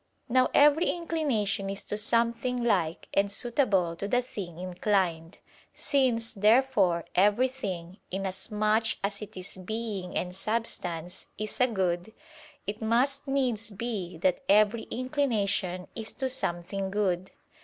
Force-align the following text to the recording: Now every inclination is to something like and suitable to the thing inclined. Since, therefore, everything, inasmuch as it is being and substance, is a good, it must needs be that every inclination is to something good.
Now 0.27 0.49
every 0.55 0.87
inclination 0.89 1.69
is 1.69 1.83
to 1.83 1.95
something 1.95 2.63
like 2.63 3.07
and 3.13 3.31
suitable 3.31 3.95
to 3.97 4.07
the 4.07 4.23
thing 4.23 4.57
inclined. 4.57 5.37
Since, 5.75 6.33
therefore, 6.33 7.05
everything, 7.13 7.99
inasmuch 8.09 8.95
as 9.03 9.21
it 9.21 9.37
is 9.37 9.57
being 9.57 10.17
and 10.17 10.35
substance, 10.35 11.27
is 11.37 11.61
a 11.61 11.67
good, 11.67 12.13
it 12.65 12.81
must 12.81 13.27
needs 13.27 13.69
be 13.69 14.17
that 14.17 14.41
every 14.49 14.87
inclination 14.89 15.87
is 15.95 16.13
to 16.13 16.29
something 16.29 16.89
good. 16.89 17.29